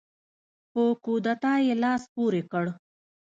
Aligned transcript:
په 0.71 0.83
کودتا 1.03 1.53
یې 1.65 1.73
لاس 1.83 2.03
پورې 2.13 2.41
کړ. 2.51 2.65